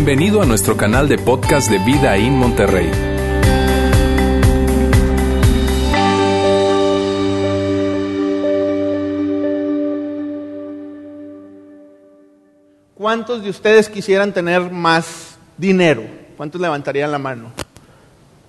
[0.00, 2.88] Bienvenido a nuestro canal de podcast de Vida en Monterrey.
[12.94, 16.04] ¿Cuántos de ustedes quisieran tener más dinero?
[16.36, 17.50] ¿Cuántos levantarían la mano?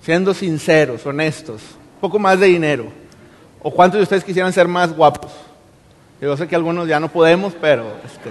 [0.04, 1.64] Siendo sinceros, honestos,
[1.96, 2.86] un poco más de dinero.
[3.64, 5.32] ¿O cuántos de ustedes quisieran ser más guapos?
[6.22, 8.30] Yo sé que algunos ya no podemos, pero este,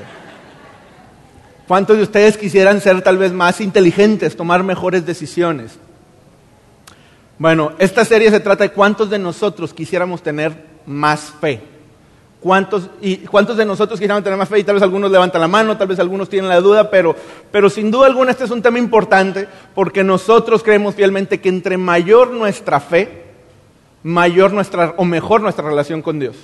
[1.68, 5.78] ¿cuántos de ustedes quisieran ser tal vez más inteligentes, tomar mejores decisiones?
[7.38, 11.62] Bueno, esta serie se trata de cuántos de nosotros quisiéramos tener más fe.
[12.40, 14.60] ¿Cuántos, y ¿Cuántos de nosotros quisiéramos tener más fe?
[14.60, 17.14] Y tal vez algunos levantan la mano, tal vez algunos tienen la duda, pero,
[17.52, 21.76] pero sin duda alguna este es un tema importante porque nosotros creemos fielmente que entre
[21.76, 23.24] mayor nuestra fe,
[24.02, 26.36] mayor nuestra, o mejor nuestra relación con Dios.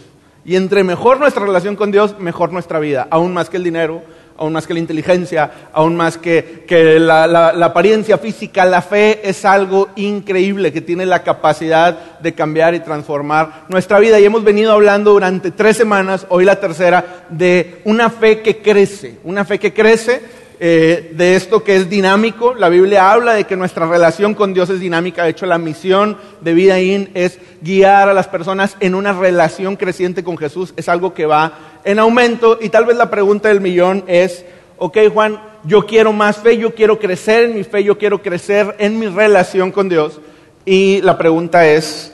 [0.44, 4.02] Y entre mejor nuestra relación con Dios, mejor nuestra vida, aún más que el dinero,
[4.36, 6.64] aún más que la inteligencia, aún más que,
[6.98, 8.64] la, la, apariencia física.
[8.64, 14.18] La fe es algo increíble que tiene la capacidad de cambiar y transformar nuestra vida.
[14.18, 19.18] Y hemos venido hablando durante tres semanas, hoy la tercera, de una fe que crece,
[19.24, 22.54] una fe que crece eh, de esto que es dinámico.
[22.54, 25.24] La Biblia habla de que nuestra relación con Dios es dinámica.
[25.24, 29.76] De hecho, la misión de Vida In es guiar a las personas en una relación
[29.76, 30.74] creciente con Jesús.
[30.76, 32.58] Es algo que va en aumento.
[32.60, 34.44] Y tal vez la pregunta del millón es,
[34.78, 38.76] ok Juan, yo quiero más fe, yo quiero crecer en mi fe, yo quiero crecer
[38.78, 40.20] en mi relación con Dios.
[40.64, 42.12] Y la pregunta es,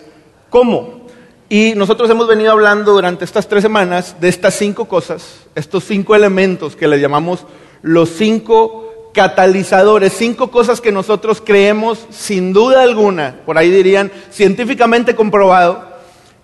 [0.48, 1.00] ¿cómo?
[1.48, 6.14] Y nosotros hemos venido hablando durante estas tres semanas de estas cinco cosas, estos cinco
[6.14, 7.44] elementos que le llamamos
[7.82, 15.14] los cinco catalizadores, cinco cosas que nosotros creemos sin duda alguna, por ahí dirían científicamente
[15.14, 15.88] comprobado,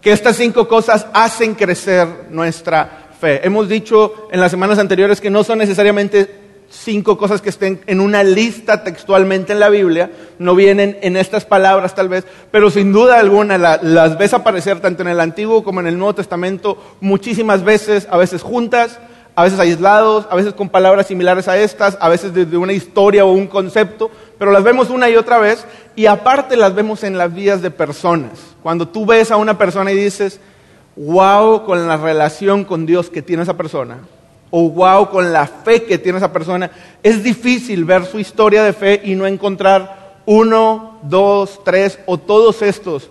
[0.00, 3.46] que estas cinco cosas hacen crecer nuestra fe.
[3.46, 8.00] Hemos dicho en las semanas anteriores que no son necesariamente cinco cosas que estén en
[8.00, 12.92] una lista textualmente en la Biblia, no vienen en estas palabras tal vez, pero sin
[12.92, 16.96] duda alguna la, las ves aparecer tanto en el Antiguo como en el Nuevo Testamento
[17.00, 18.98] muchísimas veces, a veces juntas,
[19.36, 23.26] a veces aislados, a veces con palabras similares a estas, a veces desde una historia
[23.26, 27.18] o un concepto, pero las vemos una y otra vez y aparte las vemos en
[27.18, 28.32] las vidas de personas.
[28.62, 30.40] Cuando tú ves a una persona y dices,
[30.96, 33.98] wow con la relación con Dios que tiene esa persona,
[34.50, 36.70] o wow con la fe que tiene esa persona,
[37.02, 42.62] es difícil ver su historia de fe y no encontrar uno, dos, tres o todos
[42.62, 43.10] estos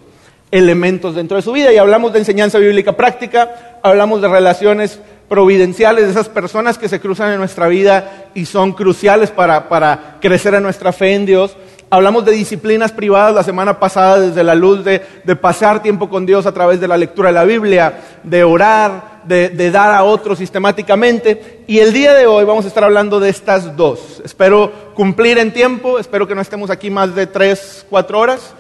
[0.50, 1.72] elementos dentro de su vida.
[1.72, 7.00] Y hablamos de enseñanza bíblica práctica, hablamos de relaciones providenciales, de esas personas que se
[7.00, 11.56] cruzan en nuestra vida y son cruciales para, para crecer en nuestra fe en Dios.
[11.90, 16.26] Hablamos de disciplinas privadas la semana pasada desde la luz de, de, pasar tiempo con
[16.26, 20.04] Dios a través de la lectura de la Biblia, de orar, de, de, dar a
[20.04, 21.64] otros sistemáticamente.
[21.68, 24.22] Y el día de hoy vamos a estar hablando de estas dos.
[24.26, 28.54] Espero cumplir en tiempo, espero que no estemos aquí más de tres, cuatro horas.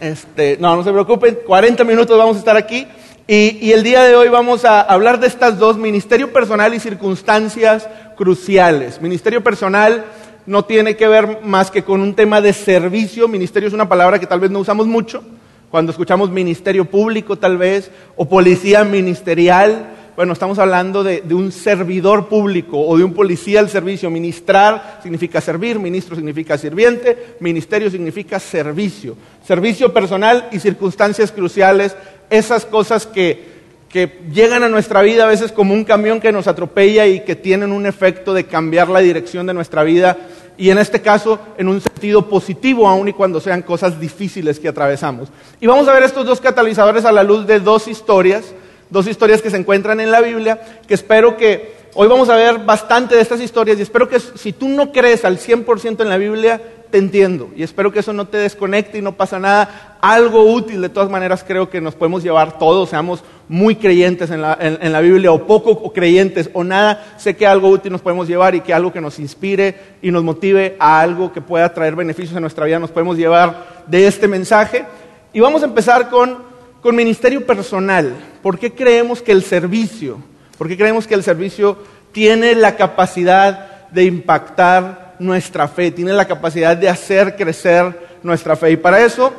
[0.00, 2.86] Este, no, no se preocupen, 40 minutos vamos a estar aquí.
[3.28, 7.88] Y, el día de hoy vamos a hablar de estas dos, ministerio personal y circunstancias
[8.16, 9.02] cruciales.
[9.02, 10.04] Ministerio personal
[10.46, 13.26] no tiene que ver más que con un tema de servicio.
[13.26, 15.24] Ministerio es una palabra que tal vez no usamos mucho.
[15.72, 21.50] Cuando escuchamos ministerio público tal vez, o policía ministerial, bueno, estamos hablando de, de, un
[21.50, 24.08] servidor público o de un policía al servicio.
[24.08, 29.16] Ministrar significa servir, ministro significa sirviente, ministerio significa servicio.
[29.44, 31.96] Servicio personal y circunstancias cruciales
[32.30, 33.56] esas cosas que,
[33.88, 37.36] que llegan a nuestra vida a veces como un camión que nos atropella y que
[37.36, 40.16] tienen un efecto de cambiar la dirección de nuestra vida
[40.58, 44.68] y en este caso en un sentido positivo aun y cuando sean cosas difíciles que
[44.68, 45.28] atravesamos.
[45.60, 48.54] Y vamos a ver estos dos catalizadores a la luz de dos historias,
[48.90, 52.58] dos historias que se encuentran en la Biblia, que espero que hoy vamos a ver
[52.58, 56.18] bastante de estas historias y espero que si tú no crees al 100% en la
[56.18, 56.60] Biblia,
[56.90, 59.98] te entiendo y espero que eso no te desconecte y no pasa nada.
[60.00, 64.42] Algo útil, de todas maneras, creo que nos podemos llevar todos, seamos muy creyentes en
[64.42, 67.14] la, en, la Biblia o poco creyentes o nada.
[67.16, 70.22] Sé que algo útil nos podemos llevar y que algo que nos inspire y nos
[70.22, 74.28] motive a algo que pueda traer beneficios a nuestra vida nos podemos llevar de este
[74.28, 74.84] mensaje.
[75.32, 76.38] Y vamos a empezar con,
[76.80, 78.14] con ministerio personal.
[78.42, 80.18] ¿Por qué creemos que el servicio,
[80.58, 81.78] por qué creemos que el servicio
[82.12, 88.72] tiene la capacidad de impactar nuestra fe, tiene la capacidad de hacer crecer nuestra fe.
[88.72, 89.32] Y para eso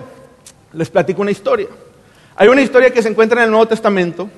[0.74, 1.68] les platico una historia.
[2.35, 4.29] Hay una historia que se encuentra en el Nuevo Testamento,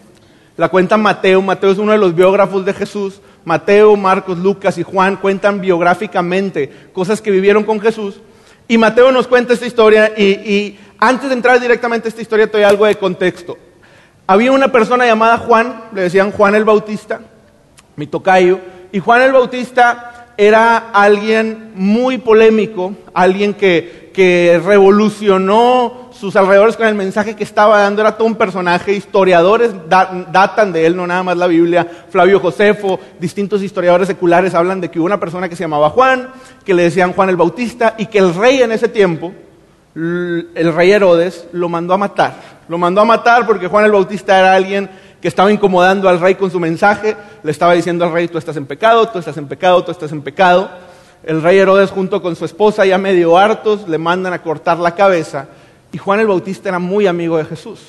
[0.59, 4.83] la cuenta Mateo, Mateo es uno de los biógrafos de Jesús, Mateo, Marcos, Lucas y
[4.83, 8.19] Juan cuentan biográficamente cosas que vivieron con Jesús.
[8.67, 12.57] Y Mateo nos cuenta esta historia y, antes de entrar directamente a esta historia te
[12.57, 13.57] doy algo de contexto.
[14.27, 17.21] Había una persona llamada Juan, le decían Juan el Bautista,
[17.95, 18.59] mi tocayo,
[18.91, 26.87] y Juan el Bautista era alguien muy polémico, alguien que, que revolucionó sus alrededores con
[26.87, 31.23] el mensaje que estaba dando, era todo un personaje, historiadores datan de él, no nada
[31.23, 35.57] más la Biblia, Flavio Josefo, distintos historiadores seculares hablan de que hubo una persona que
[35.57, 36.29] se llamaba Juan,
[36.63, 39.33] que le decían Juan el Bautista, y que el rey en ese tiempo,
[39.93, 42.59] el rey Herodes, lo mandó a matar.
[42.69, 44.89] Lo mandó a matar porque Juan el Bautista era alguien
[45.21, 48.55] que estaba incomodando al rey con su mensaje, le estaba diciendo al rey, tú estás
[48.55, 50.69] en pecado, tú estás en pecado, tú estás en pecado.
[51.23, 54.95] El rey Herodes junto con su esposa, ya medio hartos, le mandan a cortar la
[54.95, 55.47] cabeza.
[55.91, 57.81] Y Juan el Bautista era muy amigo de Jesús.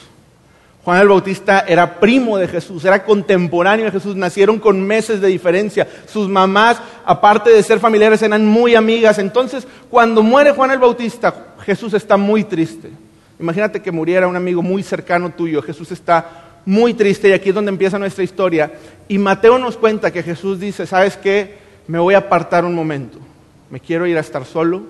[0.85, 5.29] Juan el Bautista era primo de Jesús, era contemporáneo de Jesús, nacieron con meses de
[5.29, 5.87] diferencia.
[6.07, 9.19] Sus mamás, aparte de ser familiares, eran muy amigas.
[9.19, 12.91] Entonces, cuando muere Juan el Bautista, Jesús está muy triste.
[13.39, 15.63] Imagínate que muriera un amigo muy cercano tuyo.
[15.63, 18.73] Jesús está muy triste y aquí es donde empieza nuestra historia.
[19.09, 21.59] Y Mateo nos cuenta que Jesús dice, ¿sabes qué?
[21.87, 23.19] Me voy a apartar un momento.
[23.71, 24.83] Me quiero ir a estar solo,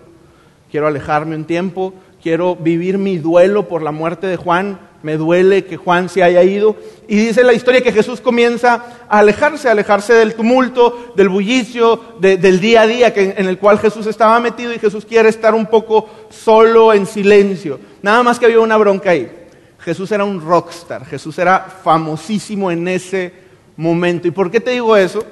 [0.71, 5.65] quiero alejarme un tiempo, quiero vivir mi duelo por la muerte de Juan, me duele
[5.65, 6.77] que Juan se haya ido.
[7.09, 12.61] Y dice la historia que Jesús comienza a alejarse, alejarse del tumulto, del bullicio, del
[12.61, 16.09] día a día en el cual Jesús estaba metido y Jesús quiere estar un poco
[16.31, 17.81] solo en silencio.
[18.03, 19.40] Nada más que había una bronca ahí.
[19.81, 23.33] Jesús era un rockstar, Jesús era famosísimo en ese
[23.77, 24.29] momento.
[24.29, 25.25] ¿Y por qué te digo eso?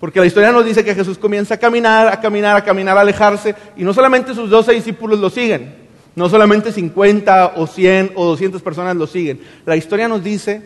[0.00, 3.02] Porque la historia nos dice que Jesús comienza a caminar, a caminar, a caminar, a
[3.02, 5.74] alejarse, y no solamente sus doce discípulos lo siguen,
[6.16, 9.40] no solamente 50 o 100 o 200 personas lo siguen.
[9.64, 10.62] La historia nos dice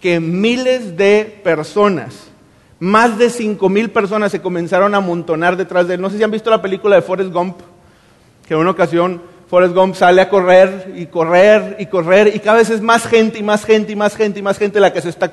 [0.00, 2.28] que miles de personas,
[2.78, 6.00] más de 5 mil personas se comenzaron a amontonar detrás de él.
[6.00, 7.58] No sé si han visto la película de Forrest Gump,
[8.48, 9.20] que en una ocasión
[9.50, 13.40] Forrest Gump sale a correr y correr y correr y cada vez es más gente
[13.40, 15.28] y más gente y más gente y más gente la que se está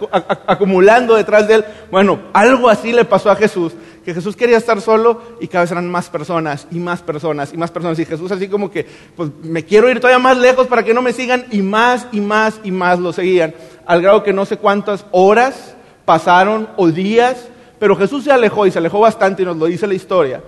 [0.48, 1.66] acumulando detrás de él.
[1.92, 3.74] Bueno, algo así le pasó a Jesús,
[4.04, 7.58] que Jesús quería estar solo y cada vez eran más personas y más personas y
[7.58, 10.82] más personas y Jesús así como que, pues me quiero ir todavía más lejos para
[10.82, 13.54] que no me sigan y más y más y más lo seguían,
[13.86, 15.76] al grado que no sé cuántas horas
[16.06, 19.86] pasaron o días, pero Jesús se alejó y se alejó bastante y nos lo dice
[19.86, 20.42] la historia,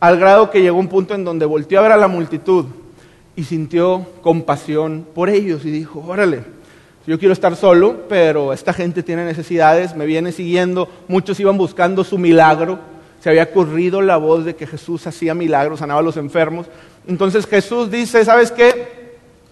[0.00, 2.66] al grado que llegó un punto en donde volteó a ver a la multitud
[3.34, 6.44] y sintió compasión por ellos y dijo, órale,
[7.06, 12.04] yo quiero estar solo, pero esta gente tiene necesidades, me viene siguiendo, muchos iban buscando
[12.04, 12.78] su milagro,
[13.20, 16.66] se había corrido la voz de que Jesús hacía milagros, sanaba a los enfermos.
[17.06, 19.02] Entonces Jesús dice, ¿sabes qué?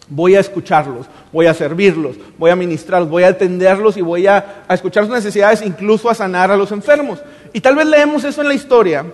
[0.09, 4.65] Voy a escucharlos, voy a servirlos, voy a ministrarlos, voy a atenderlos y voy a,
[4.69, 7.21] a escuchar sus necesidades, incluso a sanar a los enfermos.
[7.53, 9.05] Y tal vez leemos eso en la historia,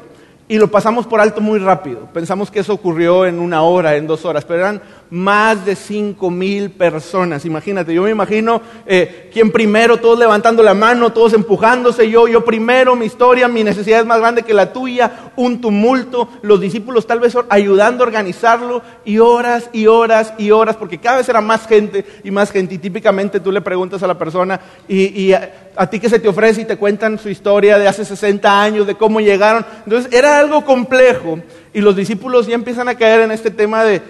[0.48, 2.08] y lo pasamos por alto muy rápido.
[2.12, 4.80] Pensamos que eso ocurrió en una hora, en dos horas, pero eran
[5.10, 7.44] más de cinco mil personas.
[7.44, 12.44] Imagínate, yo me imagino eh, quién primero, todos levantando la mano, todos empujándose, yo, yo
[12.44, 17.06] primero, mi historia, mi necesidad es más grande que la tuya, un tumulto, los discípulos
[17.06, 21.40] tal vez ayudando a organizarlo y horas y horas y horas, porque cada vez era
[21.40, 22.74] más gente y más gente.
[22.74, 26.28] Y típicamente tú le preguntas a la persona y, a, a ti que se te
[26.28, 29.64] ofrece y te cuentan su historia de hace 60 años, de cómo llegaron.
[29.84, 31.38] Entonces era algo complejo
[31.72, 34.00] y los discípulos ya empiezan a caer en este tema de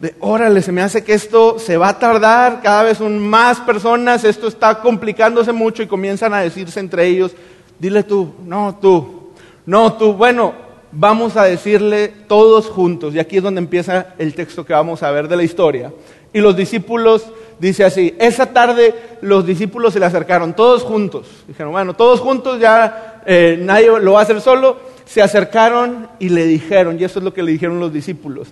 [0.00, 3.60] de, órale, se me hace que esto se va a tardar, cada vez son más
[3.60, 7.32] personas, esto está complicándose mucho y comienzan a decirse entre ellos,
[7.78, 9.30] dile tú, no tú,
[9.66, 10.54] no tú, bueno,
[10.90, 15.10] vamos a decirle todos juntos, y aquí es donde empieza el texto que vamos a
[15.10, 15.92] ver de la historia.
[16.32, 17.26] Y los discípulos,
[17.58, 22.58] dice así, esa tarde los discípulos se le acercaron, todos juntos, dijeron, bueno, todos juntos,
[22.58, 27.18] ya eh, nadie lo va a hacer solo, se acercaron y le dijeron, y eso
[27.18, 28.48] es lo que le dijeron los discípulos,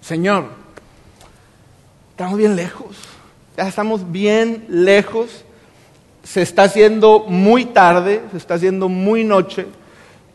[0.00, 0.61] Señor,
[2.12, 2.96] estamos bien lejos,
[3.56, 5.44] ya estamos bien lejos,
[6.22, 9.66] se está haciendo muy tarde, se está haciendo muy noche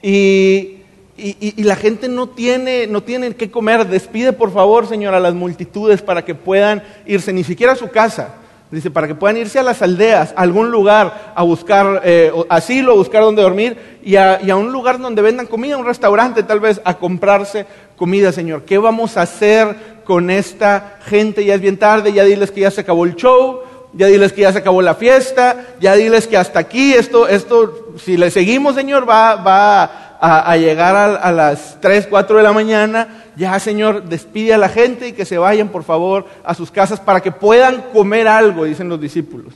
[0.01, 0.77] y,
[1.17, 3.88] y, la gente no tiene, no tiene qué comer.
[3.88, 7.89] Despide por favor, Señor, a las multitudes para que puedan irse, ni siquiera a su
[7.89, 8.36] casa.
[8.69, 12.91] Dice, para que puedan irse a las aldeas, a algún lugar, a buscar eh, asilo,
[12.91, 16.81] a buscar donde dormir y a, un lugar donde vendan comida, un restaurante tal vez,
[16.83, 18.63] a comprarse comida, Señor.
[18.63, 22.71] ¿Qué vamos a hacer con esta gente, ya es bien tarde, ya diles que ya
[22.71, 23.62] se acabó el show,
[23.93, 27.93] ya diles que ya se acabó la fiesta, ya diles que hasta aquí, esto, esto,
[28.03, 32.51] si le seguimos, Señor, va, va a, llegar a, a, las 3, 4 de la
[32.51, 36.72] mañana, ya, Señor, despide a la gente y que se vayan, por favor, a sus
[36.72, 39.53] casas para que puedan comer algo, dicen los discípulos.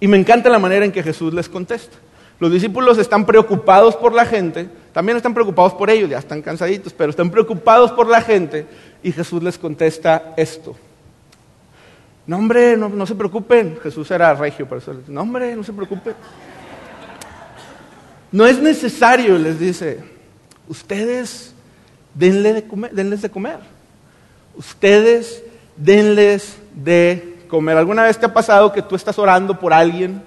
[0.00, 1.96] Y me encanta la manera en que Jesús les contesta.
[2.40, 6.92] Los discípulos están preocupados por la gente, también están preocupados por ellos, ya están cansaditos,
[6.92, 8.66] pero están preocupados por la gente
[9.02, 10.76] y Jesús les contesta esto.
[12.26, 13.78] No, hombre, no, se preocupen.
[13.80, 14.92] Jesús era regio, por eso.
[15.06, 16.14] No, hombre, no se preocupen.
[18.32, 20.00] No es necesario, les dice.
[20.68, 21.54] ustedes
[22.16, 23.58] denles de comer.
[24.56, 25.42] Ustedes
[25.76, 27.76] denles de comer.
[27.76, 30.22] ¿Alguna vez te ha pasado que tú estás orando por alguien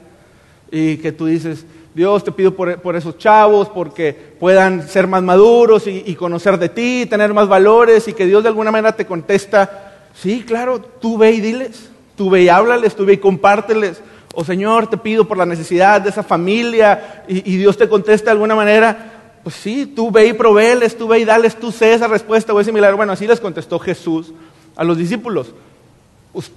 [0.71, 5.87] y que tú dices, Dios, te pido por, esos chavos, porque puedan ser más maduros
[5.87, 9.93] y, conocer de ti, tener más valores, y que Dios de alguna manera te contesta,
[10.13, 14.01] sí, claro, tú ve y diles, tú ve y háblales, tú ve y compárteles.
[14.35, 18.31] O Señor, te pido por la necesidad de esa familia, y, Dios te contesta de
[18.31, 22.07] alguna manera, pues sí, tú ve y proveeles, tú ve y dales, tú sé esa
[22.07, 22.97] respuesta o ese milagro.
[22.97, 24.33] Bueno, así les contestó Jesús
[24.75, 25.53] a los discípulos.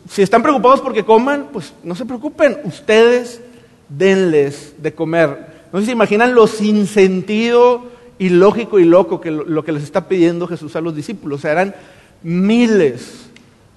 [0.09, 3.41] Si están preocupados porque coman, pues no se preocupen, ustedes
[3.89, 5.53] denles de comer.
[5.73, 7.85] No sé si imaginan lo sin sentido
[8.19, 11.41] y lógico y loco que lo, que les está pidiendo Jesús a los discípulos.
[11.41, 11.75] O sea, eran
[12.23, 13.27] miles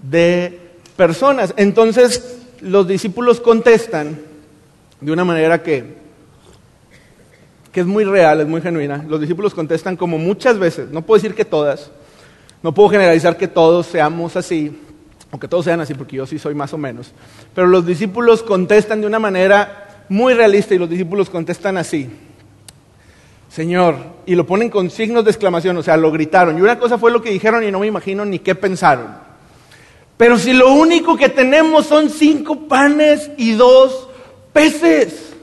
[0.03, 0.59] de
[0.97, 1.53] personas.
[1.57, 4.19] Entonces los discípulos contestan
[4.99, 5.95] de una manera que,
[7.75, 9.03] que es muy real, es muy genuina.
[9.05, 11.91] Los discípulos contestan como muchas veces, no puedo decir que todas,
[12.63, 14.79] no puedo generalizar que todos seamos así,
[15.29, 17.11] o que todos sean así, porque yo sí soy más o menos,
[17.53, 22.09] pero los discípulos contestan de una manera muy realista y los discípulos contestan así.
[23.49, 26.57] Señor, y lo ponen con signos de exclamación, o sea, lo gritaron.
[26.57, 29.17] Y una cosa fue lo que dijeron y no me imagino ni qué pensaron.
[30.15, 34.07] Pero si lo único que tenemos son cinco panes y dos
[34.53, 35.34] peces.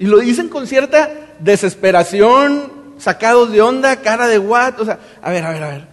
[0.00, 4.80] Y lo dicen con cierta desesperación, sacados de onda, cara de what.
[4.80, 5.84] O sea, a ver, a ver, a ver.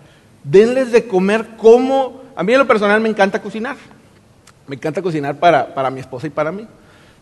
[0.45, 2.23] Denles de comer como...
[2.33, 3.75] A mí en lo personal me encanta cocinar.
[4.65, 6.65] Me encanta cocinar para, para mi esposa y para mí.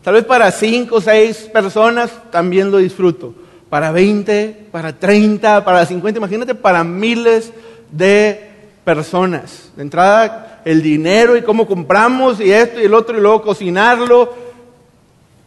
[0.00, 3.34] Tal vez para cinco o seis personas también lo disfruto.
[3.68, 7.52] Para 20, para 30, para 50, imagínate para miles
[7.90, 8.48] de
[8.84, 9.72] personas.
[9.74, 14.45] De entrada, el dinero y cómo compramos y esto y el otro y luego cocinarlo.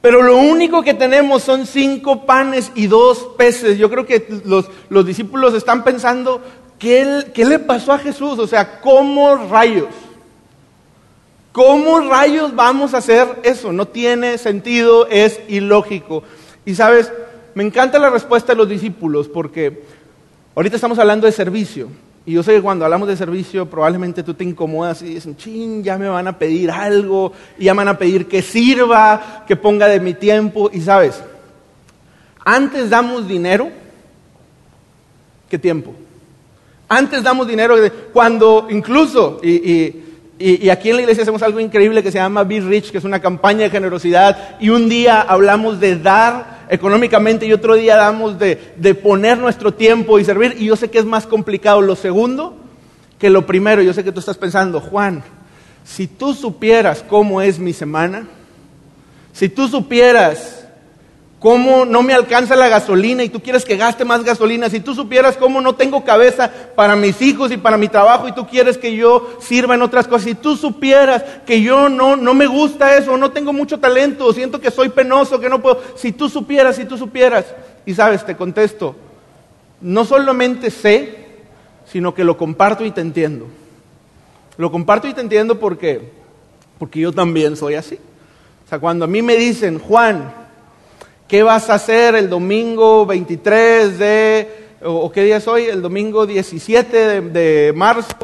[0.02, 3.78] Pero lo único que tenemos son cinco panes y dos peces.
[3.78, 6.42] Yo creo que los, los discípulos están pensando,
[6.78, 8.40] ¿qué, ¿qué le pasó a Jesús?
[8.40, 9.90] O sea, ¿cómo rayos?
[11.52, 13.74] ¿Cómo rayos vamos a hacer eso?
[13.74, 16.24] No tiene sentido, es ilógico.
[16.64, 17.12] Y sabes,
[17.54, 19.84] me encanta la respuesta de los discípulos porque
[20.56, 21.90] ahorita estamos hablando de servicio.
[22.30, 25.82] Y yo sé que cuando hablamos de servicio probablemente tú te incomodas y dices, ching,
[25.82, 29.56] ya me van a pedir algo, y ya me van a pedir que sirva, que
[29.56, 30.70] ponga de mi tiempo.
[30.72, 31.24] Y sabes,
[32.46, 33.72] antes damos dinero
[35.50, 35.96] que tiempo.
[36.88, 37.78] Antes damos dinero
[38.14, 39.96] cuando incluso, y
[40.70, 43.20] aquí en la iglesia hacemos algo increíble que se llama Be Rich, que es una
[43.20, 44.58] campaña de generosidad.
[44.60, 49.74] Y un día hablamos de dar económicamente y otro día damos de, de poner nuestro
[49.74, 50.56] tiempo y servir.
[50.58, 52.56] Y yo sé que es más complicado lo segundo
[53.18, 53.82] que lo primero.
[53.82, 55.24] Yo sé que tú estás pensando, Juan,
[55.84, 58.26] si tú supieras cómo es mi semana,
[59.34, 60.59] si tú supieras
[61.40, 64.94] cómo no me alcanza la gasolina y tú quieres que gaste más gasolina, si tú
[64.94, 68.78] supieras cómo no tengo cabeza para mis hijos y para mi trabajo y tú quieres
[68.78, 72.98] que yo sirva en otras cosas, si tú supieras que yo no, no me gusta
[72.98, 76.76] eso, no tengo mucho talento, siento que soy penoso, que no puedo, si tú supieras,
[76.76, 77.46] si tú supieras,
[77.86, 78.96] y sabes, te contesto,
[79.80, 81.28] no solamente sé,
[81.86, 83.48] sino que lo comparto y te entiendo.
[84.58, 86.12] Lo comparto y te entiendo porque,
[86.78, 87.96] porque yo también soy así.
[88.66, 90.39] O sea, cuando a mí me dicen, Juan,
[91.30, 94.48] ¿Qué vas a hacer el domingo 23 de,
[94.82, 95.66] o, qué día es hoy?
[95.66, 98.16] El domingo 17 de, marzo.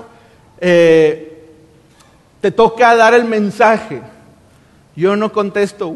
[0.59, 1.45] Eh,
[2.41, 4.01] te toca dar el mensaje.
[4.95, 5.95] Yo no contesto,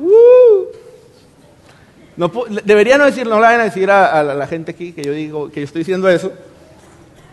[2.15, 2.31] No,
[2.63, 5.49] debería no decir, no le vayan a decir a, la, gente aquí que yo digo,
[5.49, 6.31] que yo estoy diciendo eso.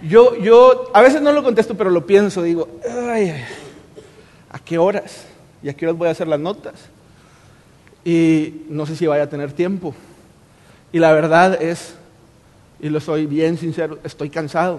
[0.00, 2.66] Yo, yo a veces no lo contesto, pero lo pienso, digo,
[3.11, 3.45] ay,
[4.49, 5.26] ¿a qué horas?
[5.62, 6.95] ¿Y a qué horas voy a hacer las notas?
[8.06, 9.92] Y no sé si vaya a tener tiempo.
[10.92, 11.96] Y la verdad es,
[12.78, 14.78] y lo soy bien sincero, estoy cansado.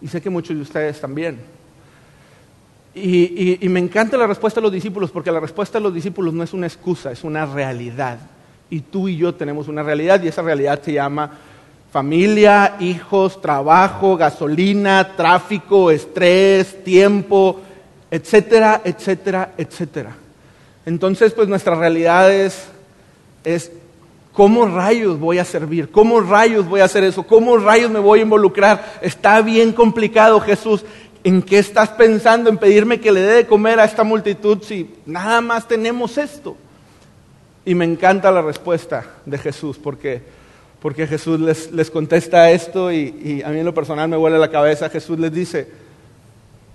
[0.00, 1.38] Y sé que muchos de ustedes también.
[2.94, 6.42] Y, me encanta la respuesta de los discípulos, porque la respuesta de los discípulos no
[6.42, 8.18] es una excusa, es una realidad.
[8.70, 11.30] Y tú y yo tenemos una realidad, y esa realidad se llama
[11.92, 17.60] familia, hijos, trabajo, gasolina, tráfico, estrés, tiempo,
[18.10, 20.16] etcétera, etcétera, etcétera.
[20.86, 22.70] Entonces, pues nuestra realidad es,
[24.32, 25.90] ¿Cómo rayos voy a servir?
[25.90, 27.22] ¿Cómo rayos voy a hacer eso?
[27.22, 28.98] ¿Cómo rayos me voy a involucrar?
[29.00, 30.84] Está bien complicado, Jesús.
[31.24, 34.94] ¿En qué estás pensando en pedirme que le dé de comer a esta multitud si
[35.06, 36.54] nada más tenemos esto?
[37.64, 40.22] Y me encanta la respuesta de Jesús porque,
[40.80, 44.38] porque Jesús les, les contesta esto y, y a mí en lo personal me huele
[44.38, 44.90] la cabeza.
[44.90, 45.66] Jesús les dice,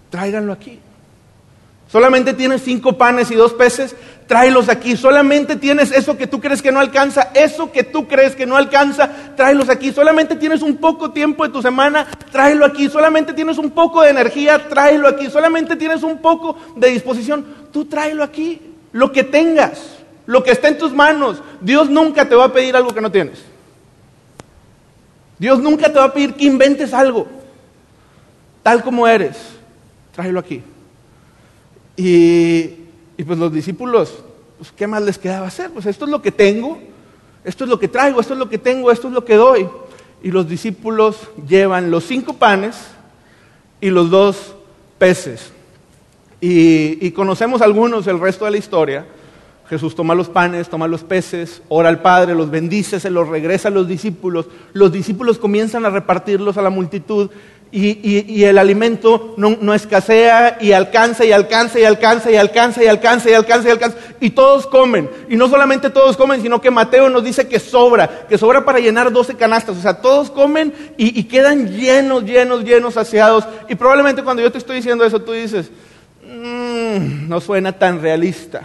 [0.09, 0.79] tráiganlo aquí.
[1.91, 4.95] Solamente tienes cinco panes y dos peces, tráelos aquí.
[4.95, 8.55] Solamente tienes eso que tú crees que no alcanza, eso que tú crees que no
[8.55, 9.91] alcanza, tráelos aquí.
[9.91, 12.88] Solamente tienes un poco tiempo de tu semana, tráelo aquí.
[12.88, 15.29] Solamente tienes un poco de energía, tráelo aquí.
[15.29, 18.62] Solamente tienes un poco de disposición, tú tráelo aquí.
[18.93, 21.43] Lo que tengas, lo que está en tus manos.
[21.60, 23.43] Dios nunca te va a pedir algo que no tienes.
[25.38, 27.27] Dios nunca te va a pedir que inventes algo.
[28.63, 29.36] Tal como eres,
[30.13, 30.63] tráelo aquí.
[31.95, 32.67] Y,
[33.25, 34.24] pues los discípulos,
[34.57, 35.71] pues, ¿qué más les quedaba hacer?
[35.71, 36.79] Pues esto es lo que tengo,
[37.43, 39.69] esto es lo que traigo, esto es lo que tengo, esto es lo que doy.
[40.24, 41.17] Y los discípulos
[41.48, 42.75] llevan los cinco panes
[43.79, 44.55] y los dos
[44.98, 45.51] peces.
[46.39, 49.05] Y, y, conocemos algunos el resto de la historia.
[49.69, 53.69] Jesús toma los panes, toma los peces, ora al Padre, los bendice, se los regresa
[53.69, 54.48] a los discípulos.
[54.74, 57.29] Los discípulos comienzan a repartirlos a la multitud
[57.73, 63.29] y, el alimento no, escasea y alcanza y alcanza y alcanza y alcanza y alcanza
[63.29, 63.97] y alcanza y alcanza.
[64.19, 65.09] Y todos comen.
[65.29, 68.79] Y no solamente todos comen, sino que Mateo nos dice que sobra, que sobra para
[68.79, 69.77] llenar 12 canastas.
[69.77, 73.45] O sea, todos comen y, quedan llenos, llenos, llenos, saciados.
[73.69, 75.71] Y probablemente cuando yo te estoy diciendo eso, tú dices,
[76.25, 78.63] mm, no suena tan realista.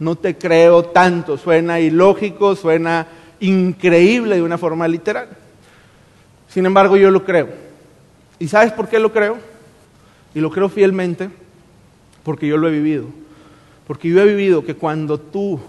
[0.00, 1.38] No te creo tanto.
[1.38, 3.06] Suena ilógico, suena
[3.38, 5.28] increíble de una forma literal.
[6.48, 7.71] Sin embargo, yo lo creo.
[8.42, 9.38] ¿Y sabes por qué lo creo?
[10.34, 11.30] Y lo creo fielmente
[12.24, 13.04] porque yo lo he vivido.
[13.86, 15.60] Porque yo he vivido que cuando tú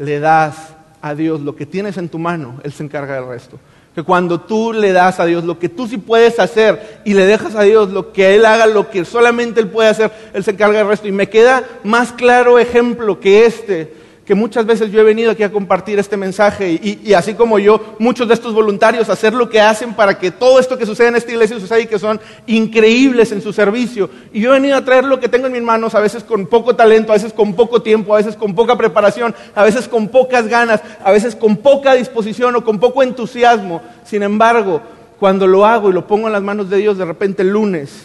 [0.00, 3.60] le das a Dios lo que tienes en tu mano, Él se encarga del resto.
[3.94, 7.24] Que cuando tú le das a Dios lo que tú sí puedes hacer y le
[7.24, 10.50] dejas a Dios lo que Él haga, lo que solamente Él puede hacer, Él se
[10.50, 11.06] encarga del resto.
[11.06, 13.94] Y me queda más claro ejemplo que este
[14.28, 17.96] que muchas veces yo he venido aquí a compartir este mensaje y, así como yo,
[17.98, 21.16] muchos de estos voluntarios hacer lo que hacen para que todo esto que sucede en
[21.16, 24.10] esta iglesia suceda y que son increíbles en su servicio.
[24.30, 26.46] Y yo he venido a traer lo que tengo en mis manos, a veces con
[26.46, 30.08] poco talento, a veces con poco tiempo, a veces con poca preparación, a veces con
[30.08, 33.80] pocas ganas, a veces con poca disposición o con poco entusiasmo.
[34.04, 34.82] Sin embargo,
[35.18, 38.02] cuando lo hago y lo pongo en las manos de Dios, de repente el lunes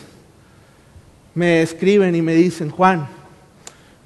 [1.36, 3.10] me escriben y me dicen, Juan,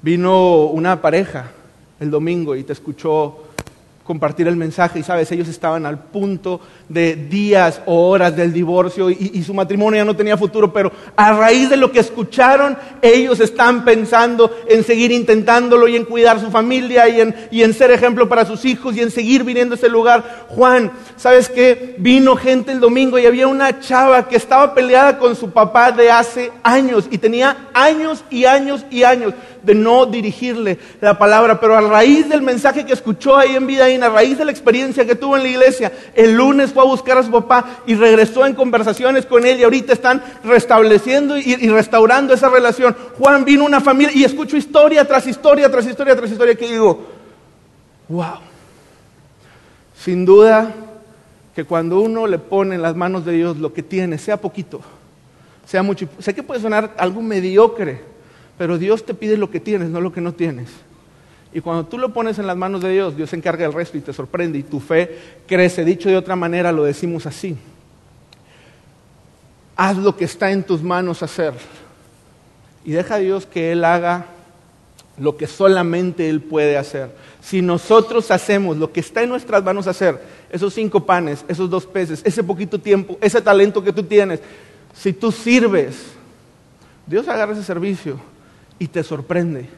[0.02, 1.52] vino una pareja
[2.00, 3.44] el domingo y te escuchó
[4.04, 9.10] compartir el mensaje y sabes, ellos estaban al punto de días o horas del divorcio
[9.10, 13.40] y, su matrimonio ya no tenía futuro, pero a raíz de lo que escucharon, ellos
[13.40, 17.90] están pensando en seguir intentándolo y en cuidar su familia y en, y en ser
[17.90, 20.46] ejemplo para sus hijos y en seguir viniendo a ese lugar.
[20.48, 21.94] Juan, ¿sabes qué?
[21.98, 26.10] Vino gente el domingo y había una chava que estaba peleada con su papá de
[26.10, 31.76] hace años y tenía años y años y años de no dirigirle la palabra, pero
[31.76, 35.14] a raíz del mensaje que escuchó ahí en Vida a raíz de la experiencia que
[35.14, 38.54] tuvo en la iglesia, el lunes fue a buscar a su papá y regresó en
[38.54, 42.96] conversaciones con él y ahorita están restableciendo y, y restaurando esa relación.
[43.18, 47.04] Juan vino una familia y escucho historia tras historia, tras historia, tras historia que digo,
[48.08, 48.38] wow,
[49.96, 50.72] sin duda
[51.52, 54.80] que cuando uno le pone en las manos de Dios lo que tiene, sea poquito,
[55.66, 58.02] sea mucho, sé que puede sonar algo mediocre,
[58.56, 60.68] pero Dios te pide lo que tienes, no lo que no tienes.
[61.52, 63.96] Y cuando tú lo pones en las manos de Dios, Dios se encarga del resto
[63.96, 65.84] y te sorprende y tu fe crece.
[65.84, 67.56] Dicho de otra manera, lo decimos así.
[69.76, 71.54] Haz lo que está en tus manos hacer.
[72.84, 74.26] Y deja a Dios que Él haga
[75.16, 77.10] lo que solamente Él puede hacer.
[77.40, 81.86] Si nosotros hacemos lo que está en nuestras manos hacer, esos cinco panes, esos dos
[81.86, 84.40] peces, ese poquito tiempo, ese talento que tú tienes,
[84.94, 85.96] si tú sirves,
[87.06, 88.18] Dios agarra ese servicio
[88.78, 89.77] y te sorprende.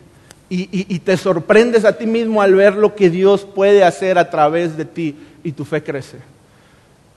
[0.53, 4.77] Y, te sorprendes a ti mismo al ver lo que Dios puede hacer a través
[4.77, 6.19] de ti y tu fe crece.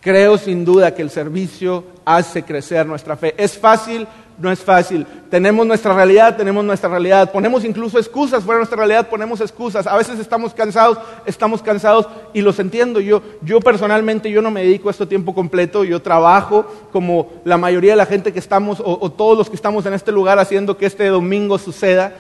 [0.02, 3.34] Creo sin duda que el servicio hace crecer nuestra fe.
[3.36, 4.06] ¿Es fácil?
[4.38, 5.08] No es fácil.
[5.32, 7.32] Tenemos nuestra realidad, tenemos nuestra realidad.
[7.32, 9.88] Ponemos incluso excusas fuera de nuestra realidad, ponemos excusas.
[9.88, 13.00] A veces estamos cansados, estamos cansados y los entiendo.
[13.00, 15.84] Yo, yo personalmente, yo no me dedico a esto tiempo completo.
[15.84, 19.88] Yo trabajo como la mayoría de la gente que estamos o todos los que estamos
[19.88, 22.14] en este lugar haciendo que este domingo suceda.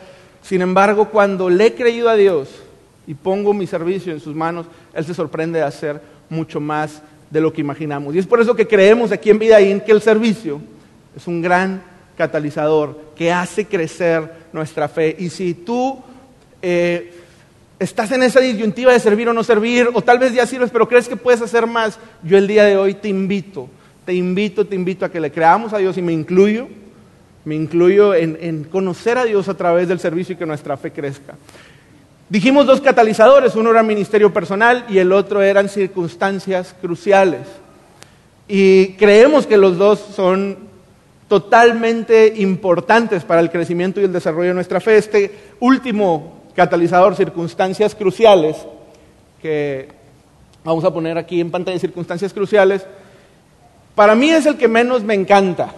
[0.43, 2.49] Sin embargo, cuando le he creído a Dios
[3.07, 7.41] y pongo mi servicio en sus manos, Él se sorprende de hacer mucho más de
[7.41, 8.13] lo que imaginamos.
[8.13, 10.61] Y es por eso que creemos aquí en Vidaín que el servicio
[11.15, 11.81] es un gran
[12.17, 15.15] catalizador que hace crecer nuestra fe.
[15.17, 16.03] Y si tú
[16.61, 17.13] eh,
[17.79, 20.87] estás en esa disyuntiva de servir o no servir, o tal vez ya sirves, pero
[20.87, 23.69] crees que puedes hacer más, yo el día de hoy te invito,
[24.05, 26.67] te invito, te invito a que le creamos a Dios y me incluyo
[27.45, 31.35] me incluyo en, conocer a Dios a través del servicio y que nuestra fe crezca.
[32.29, 37.41] Dijimos dos catalizadores, uno era ministerio personal y el otro eran circunstancias cruciales.
[38.47, 40.57] Y creemos que los dos son
[41.27, 44.97] totalmente importantes para el crecimiento y el desarrollo de nuestra fe.
[44.97, 48.57] Este último catalizador circunstancias cruciales,
[49.41, 49.89] que
[50.63, 52.85] vamos a poner aquí en pantalla circunstancias cruciales,
[53.95, 55.73] para mí es el que menos me encanta.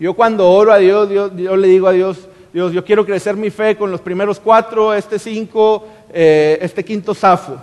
[0.00, 3.50] Yo cuando oro a Dios, yo le digo a Dios, Dios, yo quiero crecer mi
[3.50, 7.56] fe con los primeros cuatro, este cinco, eh, este quinto zafo.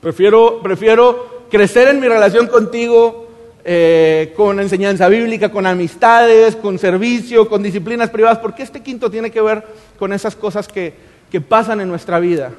[0.00, 3.28] Prefiero, prefiero crecer en mi relación contigo
[3.64, 9.30] eh, con enseñanza bíblica, con amistades, con servicio, con disciplinas privadas, porque este quinto tiene
[9.30, 9.62] que ver
[9.98, 10.94] con esas cosas que,
[11.30, 12.52] que pasan en nuestra vida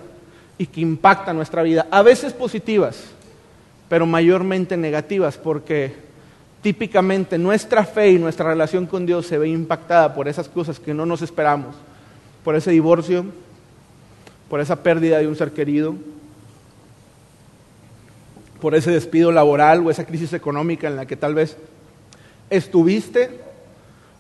[0.57, 3.05] y que impactan nuestra vida, a veces positivas,
[3.87, 5.93] pero mayormente negativas, porque
[6.61, 10.93] típicamente nuestra fe y nuestra relación con Dios se ve impactada por esas cosas que
[10.93, 11.75] no nos esperamos,
[12.43, 13.25] por ese divorcio,
[14.49, 15.95] por esa pérdida de un ser querido,
[18.59, 21.57] por ese despido laboral o esa crisis económica en la que tal vez
[22.49, 23.48] estuviste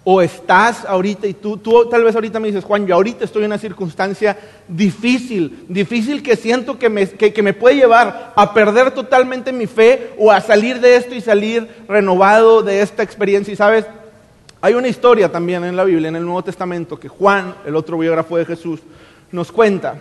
[0.03, 3.43] o estás ahorita y tú, tú tal vez ahorita me dices, Juan, yo ahorita estoy
[3.43, 8.91] en una circunstancia difícil, difícil que siento que me, que me puede llevar a perder
[8.91, 13.53] totalmente mi fe o a salir de esto y salir renovado de esta experiencia.
[13.53, 13.85] Y sabes,
[14.61, 17.97] hay una historia también en la Biblia, en el Nuevo Testamento, que Juan, el otro
[17.97, 18.81] biógrafo de Jesús,
[19.31, 19.95] nos cuenta.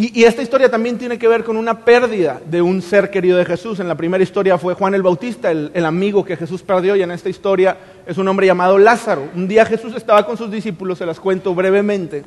[0.00, 3.44] Y, esta historia también tiene que ver con una pérdida de un ser querido de
[3.44, 3.80] Jesús.
[3.80, 7.10] En la primera historia fue Juan el Bautista, el, amigo que Jesús perdió, y en
[7.10, 9.28] esta historia es un hombre llamado Lázaro.
[9.34, 12.24] Un día Jesús estaba con sus discípulos, se las cuento brevemente,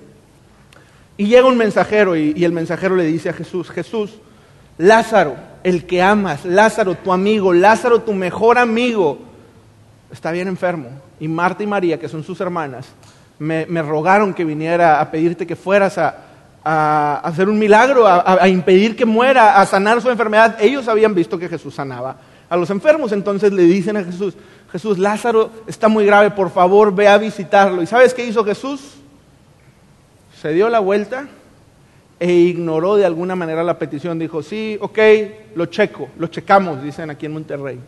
[1.16, 4.16] y llega un mensajero y, el mensajero le dice a Jesús, Jesús,
[4.78, 9.18] Lázaro, el que amas, Lázaro, tu amigo, Lázaro, tu mejor amigo,
[10.12, 10.90] está bien enfermo.
[11.22, 12.90] Y Marta y María, que son sus hermanas,
[13.40, 16.31] me rogaron que viniera a pedirte que fueras a
[16.63, 20.58] a hacer un milagro, a, impedir que muera, a sanar su enfermedad.
[20.62, 22.17] Ellos habían visto que Jesús sanaba
[22.50, 24.36] a los enfermos, entonces le dicen a Jesús,
[24.71, 27.82] Jesús, Lázaro está muy grave, por favor ve a visitarlo.
[27.82, 28.82] ¿Y sabes qué hizo Jesús?
[30.39, 31.28] Se dio la vuelta
[32.19, 34.19] e ignoró de alguna manera la petición.
[34.19, 35.00] Dijo, sí, ok,
[35.56, 37.80] lo checo, lo checamos, dicen aquí en Monterrey.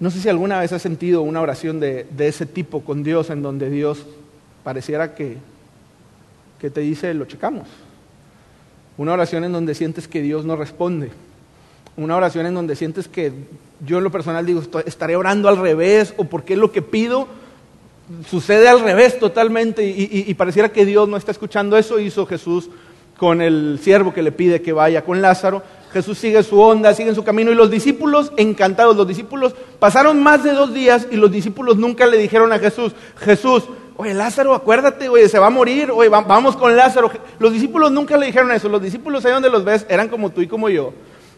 [0.00, 3.42] No sé si alguna vez has sentido una oración de ese tipo con Dios, en
[3.42, 4.04] donde Dios
[4.64, 5.38] pareciera que
[6.58, 7.68] que te dice, lo checamos.
[8.96, 11.10] Una oración en donde sientes que Dios no responde.
[11.96, 13.32] Una oración en donde sientes que
[13.84, 17.28] yo en lo personal digo, estaré orando al revés o porque lo que pido
[18.28, 21.98] sucede al revés totalmente y, pareciera que Dios no está escuchando eso.
[22.00, 22.70] Hizo Jesús
[23.16, 25.62] con el siervo que le pide que vaya con Lázaro.
[25.92, 30.44] Jesús sigue su onda, sigue su camino y los discípulos encantados, los discípulos pasaron más
[30.44, 33.64] de dos días y los discípulos nunca le dijeron a Jesús, Jesús,
[34.00, 37.10] Oye, Lázaro, acuérdate, oye, se va a morir, oye, vamos con Lázaro.
[37.40, 40.40] Los discípulos nunca le dijeron eso, los discípulos ahí donde los ves eran como tú
[40.40, 40.92] y como yo.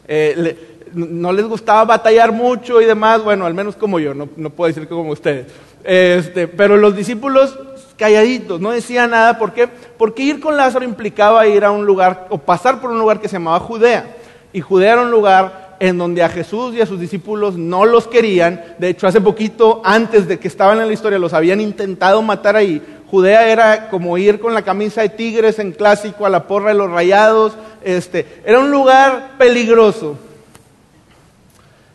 [0.06, 4.68] Eh, no les gustaba batallar mucho y demás, bueno, al menos como yo, no, puedo
[4.68, 5.46] decir que como ustedes.
[5.82, 7.58] Este, pero los discípulos
[7.96, 9.66] calladitos, no decían nada, ¿por qué?
[9.96, 13.28] Porque ir con Lázaro implicaba ir a un lugar o pasar por un lugar que
[13.28, 14.16] se llamaba Judea.
[14.52, 18.06] Y Judea era un lugar en donde a Jesús y a sus discípulos no los
[18.06, 18.62] querían.
[18.78, 22.54] De hecho, hace poquito, antes de que estaban en la historia, los habían intentado matar
[22.54, 22.82] ahí.
[23.10, 26.74] Judea era como ir con la camisa de tigres en clásico a la porra de
[26.74, 27.54] los rayados.
[27.82, 30.16] Este, era un lugar peligroso.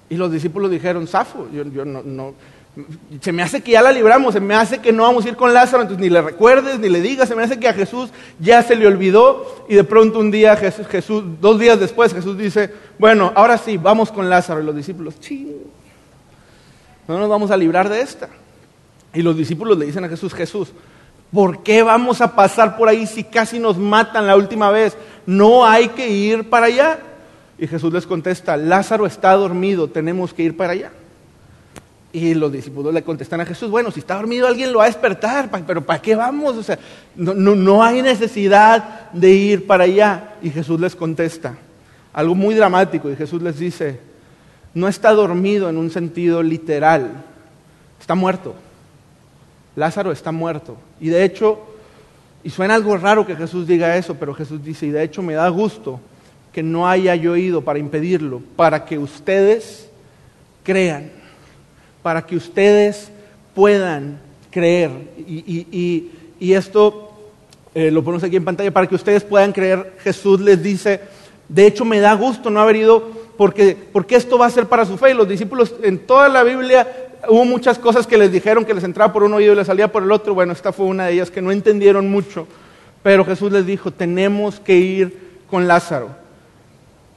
[0.09, 2.33] Y los discípulos dijeron, Safo, yo, yo no, no,
[3.21, 5.35] se me hace que ya la libramos, se me hace que no vamos a ir
[5.35, 8.09] con Lázaro, entonces ni le recuerdes, ni le digas, se me hace que a Jesús
[8.39, 12.37] ya se le olvidó y de pronto un día Jesús, Jesús dos días después Jesús
[12.37, 15.15] dice, bueno, ahora sí, vamos con Lázaro y los discípulos,
[17.07, 18.29] no nos vamos a librar de esta.
[19.13, 20.73] Y los discípulos le dicen a Jesús, Jesús,
[21.31, 24.97] ¿por qué vamos a pasar por ahí si casi nos matan la última vez?
[25.25, 26.99] No hay que ir para allá.
[27.57, 30.91] Y Jesús les contesta, Lázaro está dormido, tenemos que ir para allá.
[32.15, 34.87] Y los discípulos le contestan a Jesús, bueno, si está dormido alguien lo va a
[34.87, 36.55] despertar, pero ¿para qué vamos?
[36.55, 36.79] O sea,
[37.13, 40.35] no, no, hay necesidad de ir para allá.
[40.41, 41.57] Y Jesús les contesta,
[42.13, 43.99] algo muy dramático, y Jesús les dice,
[44.73, 47.25] no está dormido en un sentido literal,
[47.99, 48.55] está muerto.
[49.75, 50.77] Lázaro está muerto.
[51.01, 51.59] Y de hecho,
[52.45, 55.33] y suena algo raro que Jesús diga eso, pero Jesús dice, y de hecho me
[55.33, 55.99] da gusto
[56.53, 59.89] que no haya yo ido para impedirlo, para que ustedes
[60.63, 61.11] crean
[62.05, 63.09] para que ustedes
[63.55, 64.19] puedan
[64.51, 64.91] creer.
[65.17, 66.11] Y,
[66.53, 67.11] esto
[67.73, 71.01] eh, lo ponemos aquí en pantalla, para que ustedes puedan creer, Jesús les dice,
[71.49, 74.85] de hecho me da gusto no haber ido porque, porque esto va a ser para
[74.85, 75.09] su fe.
[75.09, 76.87] Y los discípulos en toda la Biblia
[77.27, 79.91] hubo muchas cosas que les dijeron que les entraba por un oído y les salía
[79.91, 80.35] por el otro.
[80.35, 82.45] Bueno, esta fue una de ellas que no entendieron mucho.
[83.01, 85.17] Pero Jesús les dijo, tenemos que ir
[85.49, 86.11] con Lázaro.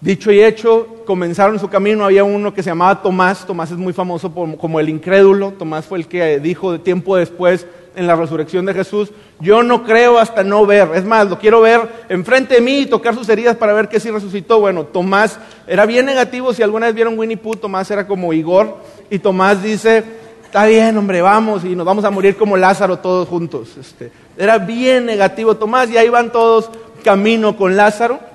[0.01, 2.05] Dicho y hecho, comenzaron su camino.
[2.05, 3.45] Había uno que se llamaba Tomás.
[3.47, 5.53] Tomás es muy famoso como el incrédulo.
[5.53, 9.11] Tomás fue el que dijo de tiempo después, en la resurrección de Jesús.
[9.41, 10.91] Yo no creo hasta no ver.
[10.95, 13.99] Es más, lo quiero ver enfrente de mí y tocar sus heridas para ver que
[13.99, 14.61] sí resucitó.
[14.61, 16.55] Bueno, Tomás era bien negativo.
[16.55, 18.77] Si alguna vez vieron Winnie Pooh, Tomás era como Igor.
[19.11, 20.05] Y Tomás dice,
[20.45, 23.77] está bien, hombre, vamos y nos vamos a morir como Lázaro todos juntos.
[23.77, 26.71] Este, era bien negativo Tomás y ahí van todos
[27.03, 28.28] camino con Lázaro.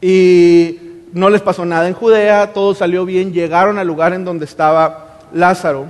[0.00, 0.78] Y
[1.12, 5.18] no les pasó nada en Judea, todo salió bien, llegaron al lugar en donde estaba
[5.32, 5.86] Lázaro.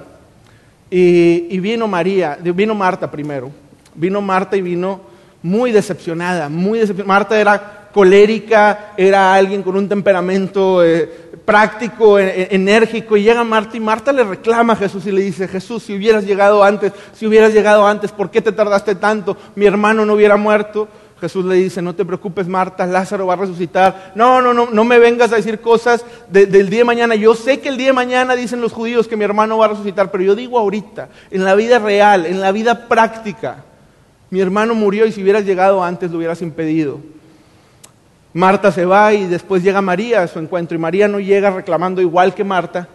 [0.91, 3.51] Y, vino María, vino Marta primero.
[3.95, 5.01] Vino Marta y vino
[5.43, 7.09] muy decepcionada, muy decepcionada.
[7.09, 11.11] Marta era colérica, era alguien con un temperamento eh,
[11.45, 15.23] práctico, e, e, enérgico, y llega Marta y Marta le reclama a Jesús y le
[15.23, 19.37] dice, Jesús, si hubieras llegado antes, si hubieras llegado antes, ¿por qué te tardaste tanto?
[19.55, 20.89] Mi hermano no hubiera muerto.
[21.21, 24.13] Jesús le dice, no te preocupes Marta, Lázaro va a resucitar.
[24.15, 27.15] No, no, no, no me vengas a decir cosas del día de mañana.
[27.17, 29.69] Yo sé que el día de mañana dicen los judíos que mi hermano va a
[29.69, 33.65] resucitar, pero yo digo ahorita, en la vida real, en la vida práctica,
[34.31, 37.01] mi hermano murió y si hubieras llegado antes lo hubieras impedido.
[38.33, 42.01] Marta se va y después llega María a su encuentro y María no llega reclamando
[42.01, 42.87] igual que Marta.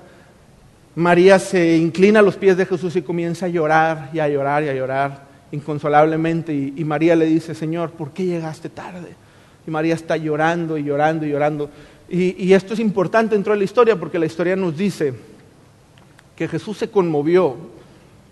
[0.96, 4.64] María se inclina a los pies de Jesús y comienza a llorar y a llorar
[4.64, 9.10] y a llorar inconsolablemente y, María le dice, Señor, ¿por qué llegaste tarde?
[9.66, 11.70] Y María está llorando y llorando y llorando.
[12.10, 15.14] Y, esto es importante dentro de la historia porque la historia nos dice
[16.36, 17.56] que Jesús se conmovió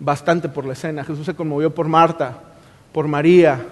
[0.00, 1.04] bastante por la escena.
[1.04, 2.40] Jesús se conmovió por Marta,
[2.92, 3.64] por María,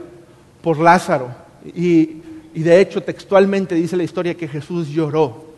[0.63, 1.29] por Lázaro.
[1.75, 2.23] Y,
[2.55, 5.51] de hecho textualmente dice la historia que Jesús lloró.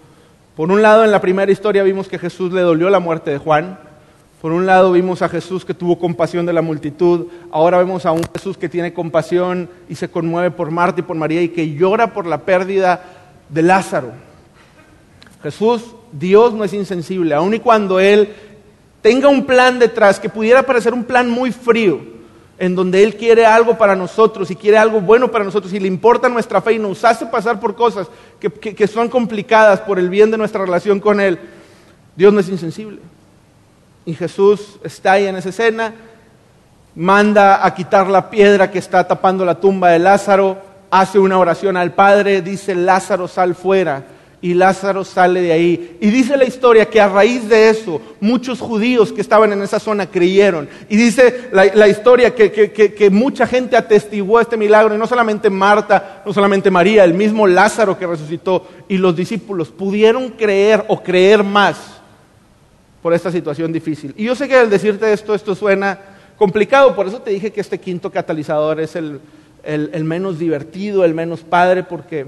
[0.56, 3.38] Por un lado, en la primera historia vimos que Jesús le dolió la muerte de
[3.38, 3.78] Juan.
[4.42, 8.10] Por un lado vimos a Jesús que tuvo compasión de la multitud, ahora vemos a
[8.10, 11.74] un Jesús que tiene compasión y se conmueve por Marta y por María y que
[11.74, 13.04] llora por la pérdida
[13.48, 14.10] de Lázaro.
[15.44, 18.30] Jesús, Dios no es insensible, aun y cuando Él
[19.00, 22.00] tenga un plan detrás que pudiera parecer un plan muy frío,
[22.58, 25.86] en donde Él quiere algo para nosotros y quiere algo bueno para nosotros y le
[25.86, 28.08] importa nuestra fe y nos hace pasar por cosas
[28.40, 31.38] que, que son complicadas por el bien de nuestra relación con Él,
[32.16, 32.98] Dios no es insensible.
[34.04, 35.94] Y Jesús está ahí en esa escena,
[36.94, 40.58] manda a quitar la piedra que está tapando la tumba de Lázaro,
[40.90, 44.04] hace una oración al Padre, dice Lázaro sal fuera.
[44.44, 45.98] Y Lázaro sale de ahí.
[46.00, 49.78] Y dice la historia que a raíz de eso, muchos judíos que estaban en esa
[49.78, 50.68] zona creyeron.
[50.88, 54.96] Y dice la, historia que, que, mucha gente atestiguó este milagro.
[54.96, 58.66] Y no solamente Marta, no solamente María, el mismo Lázaro que resucitó.
[58.88, 61.91] Y los discípulos pudieron creer o creer más
[63.02, 64.14] por esta situación difícil.
[64.16, 65.98] Y yo sé que al decirte esto, esto suena
[66.38, 69.20] complicado, por eso te dije que este quinto catalizador es el,
[70.04, 72.26] menos divertido, el menos padre, porque,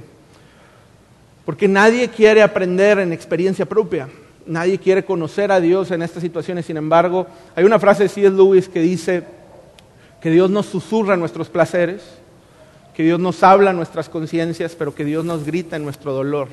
[1.44, 4.08] porque nadie quiere aprender en experiencia propia,
[4.46, 6.66] nadie quiere conocer a Dios en estas situaciones.
[6.66, 8.30] Sin embargo, hay una frase de C.S.
[8.30, 9.22] Lewis que dice
[10.20, 12.02] que Dios nos susurra nuestros placeres,
[12.94, 16.48] que Dios nos habla nuestras conciencias, pero que Dios nos grita en nuestro dolor,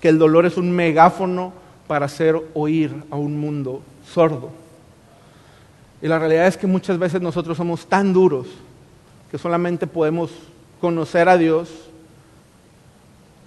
[0.00, 1.52] que el dolor es un megáfono
[1.90, 3.82] para hacer oír a un mundo
[4.14, 4.50] sordo.
[6.00, 8.46] Y la realidad es que muchas veces nosotros somos tan duros
[9.28, 10.30] que solamente podemos
[10.80, 11.68] conocer a Dios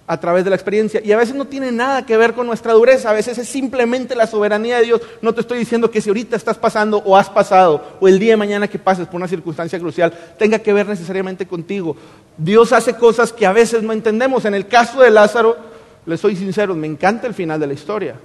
[0.06, 1.00] a través de la experiencia.
[1.02, 4.14] Y a veces no tiene nada que ver con nuestra dureza, a veces es simplemente
[4.14, 5.00] la soberanía de Dios.
[5.22, 8.32] No te estoy diciendo que si ahorita estás pasando o has pasado, o el día
[8.32, 11.96] de mañana que pases por una circunstancia crucial, tenga que ver necesariamente contigo.
[12.36, 14.44] Dios hace cosas que a veces no entendemos.
[14.44, 15.56] En el caso de Lázaro,
[16.04, 18.16] les soy sincero, me encanta el final de la historia.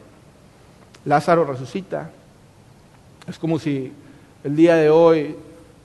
[1.05, 2.09] Lázaro resucita.
[3.27, 3.91] Es como si
[4.43, 5.35] el día de hoy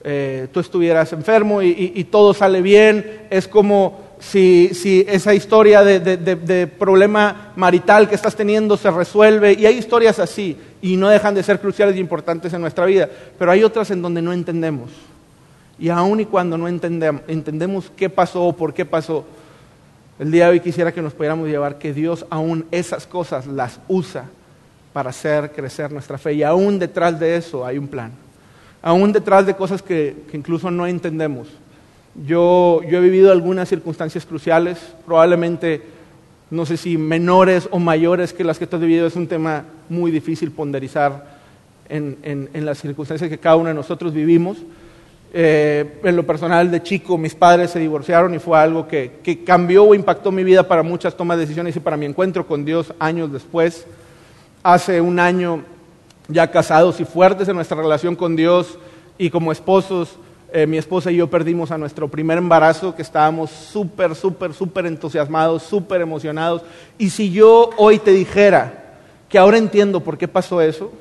[0.03, 3.21] eh, tú estuvieras enfermo y, todo sale bien.
[3.29, 4.69] Es como si,
[5.07, 9.53] esa historia de, problema marital que estás teniendo se resuelve.
[9.53, 13.09] Y hay historias así y no dejan de ser cruciales y importantes en nuestra vida.
[13.37, 14.91] Pero hay otras en donde no entendemos.
[15.77, 19.25] Y aun y cuando no entendemos, entendemos qué pasó o por qué pasó,
[20.17, 23.81] el día de hoy quisiera que nos pudiéramos llevar que Dios aún esas cosas las
[23.89, 24.29] usa
[24.95, 26.35] para hacer crecer nuestra fe.
[26.35, 28.13] Y aún detrás de eso hay un plan.
[28.81, 31.49] Aún detrás de cosas que, incluso no entendemos.
[32.25, 35.81] Yo, yo he vivido algunas circunstancias cruciales, probablemente,
[36.49, 39.65] no sé si menores o mayores que las que tú has vivido, es un tema
[39.89, 41.39] muy difícil ponderizar
[41.89, 44.59] en, en, las circunstancias que cada uno de nosotros vivimos.
[45.33, 49.43] Eh, en lo personal de chico, mis padres se divorciaron y fue algo que, que
[49.43, 52.63] cambió o impactó mi vida para muchas tomas de decisiones y para mi encuentro con
[52.63, 53.85] Dios años después
[54.65, 55.61] hace un año
[56.27, 58.79] ya casados y fuertes en nuestra relación con Dios
[59.15, 60.17] y como esposos,
[60.51, 64.87] eh, mi esposa y yo perdimos a nuestro primer embarazo, que estábamos súper, súper, súper
[64.87, 66.63] entusiasmados, súper emocionados.
[66.97, 68.95] Y si yo hoy te dijera
[69.29, 70.91] que ahora entiendo por qué pasó eso,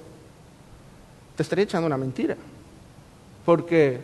[1.34, 2.36] te estaría echando una mentira.
[3.46, 4.00] porque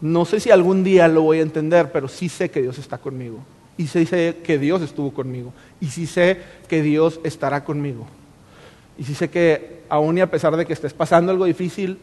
[0.00, 2.96] no sé si algún día lo voy a entender, pero sí sé que Dios está
[2.96, 3.40] conmigo.
[3.76, 5.52] Y sí sé que Dios estuvo conmigo.
[5.78, 8.06] Y sí sé que Dios estará conmigo.
[9.02, 11.98] Y sí sé que aún y a pesar de que estés pasando algo difícil,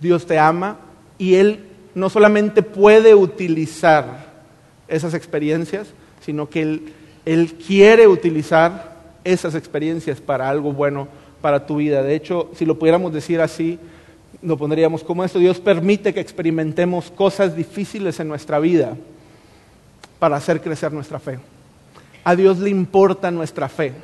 [0.00, 0.76] Dios te ama
[1.16, 4.26] y Él no solamente puede utilizar
[4.86, 5.88] esas experiencias,
[6.20, 6.92] sino que Él,
[7.24, 11.08] Él quiere utilizar esas experiencias para algo bueno
[11.40, 12.02] para tu vida.
[12.02, 13.78] De hecho, si lo pudiéramos decir así,
[14.42, 15.38] lo pondríamos como esto.
[15.38, 18.94] Dios permite que experimentemos cosas difíciles en nuestra vida
[20.18, 21.38] para hacer crecer nuestra fe.
[22.24, 23.94] A Dios le importa nuestra fe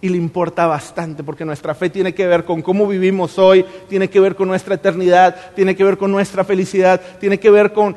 [0.00, 4.08] y le importa bastante porque nuestra fe tiene que ver con cómo vivimos hoy, tiene
[4.08, 7.94] que ver con nuestra eternidad, tiene que ver con nuestra felicidad, tiene que ver con,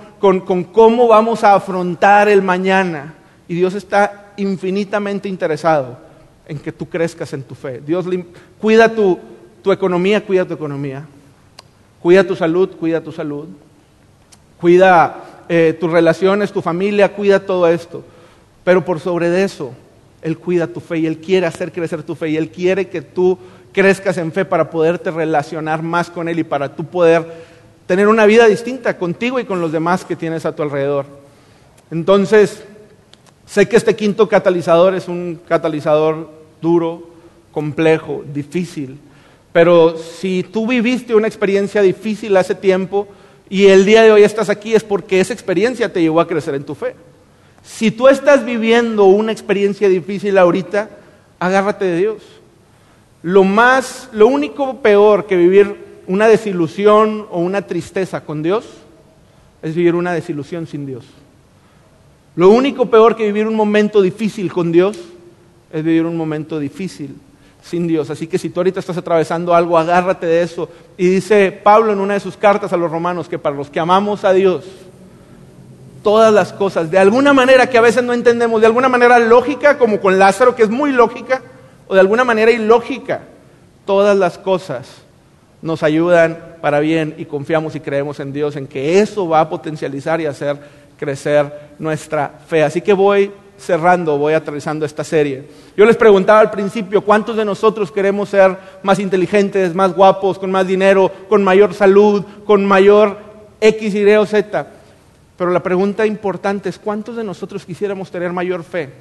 [0.72, 3.14] cómo vamos a afrontar el mañana.
[3.48, 6.00] Y Dios está infinitamente interesado
[6.48, 7.82] en que tú crezcas en tu fe.
[7.86, 8.06] Dios
[8.60, 9.20] cuida tu,
[9.62, 11.06] tu economía, cuida tu economía.
[12.02, 13.48] Cuida tu salud, cuida tu salud.
[14.60, 18.04] Cuida eh, tus relaciones, tu familia, cuida todo esto.
[18.64, 19.72] Pero por sobre de eso,
[20.22, 23.02] Él cuida tu fe y Él quiere hacer crecer tu fe y Él quiere que
[23.02, 23.38] tú
[23.72, 27.26] crezcas en fe para poderte relacionar más con Él y para tú poder
[27.88, 31.06] tener una vida distinta contigo y con los demás que tienes a tu alrededor.
[31.90, 32.64] Entonces,
[33.46, 36.30] sé que este quinto catalizador es un catalizador
[36.62, 37.10] duro,
[37.52, 38.98] complejo, difícil
[39.52, 43.08] pero si tú viviste una experiencia difícil hace tiempo
[43.50, 46.56] y el día de hoy estás aquí es porque esa experiencia te llevó a crecer
[46.56, 46.96] en tu fe.
[47.63, 50.89] Si tú estás viviendo una experiencia difícil ahorita,
[51.39, 52.24] agárrate de Dios.
[53.24, 58.65] Lo más, lo único peor que vivir una desilusión o una tristeza con Dios
[59.62, 61.06] es vivir una desilusión sin Dios.
[62.36, 64.97] Lo único peor que vivir un momento difícil con Dios
[65.71, 67.15] es vivir un momento difícil
[67.62, 68.10] sin Dios.
[68.10, 70.69] Así que si tú ahorita estás atravesando algo, agárrate de eso.
[70.97, 73.80] Y dice Pablo en una de sus cartas a los romanos que para los que
[73.80, 74.65] amamos a Dios,
[76.04, 79.78] todas las cosas, de alguna manera que a veces no entendemos, de alguna manera lógica,
[79.78, 81.42] como con Lázaro, que es muy lógica,
[81.88, 83.22] o de alguna manera ilógica,
[83.86, 84.88] todas las cosas
[85.62, 89.50] nos ayudan para bien y confiamos y creemos en Dios, en que eso va a
[89.50, 90.58] potencializar y hacer
[90.98, 92.64] crecer nuestra fe.
[92.64, 95.48] Así que voy cerrando, voy aterrizando esta serie.
[95.78, 100.52] Yo les preguntaba al principio, ¿cuántos de nosotros queremos ser más inteligentes, más guapos, con
[100.52, 103.18] más dinero, con mayor salud, con mayor
[103.60, 104.68] X, Y o Z?
[105.42, 108.92] Pero la pregunta importante es, ¿cuántos de nosotros quisiéramos tener mayor fe?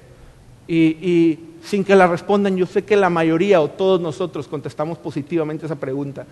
[0.66, 5.66] Y, sin que la respondan, yo sé que la mayoría o todos nosotros contestamos positivamente
[5.66, 6.24] esa pregunta.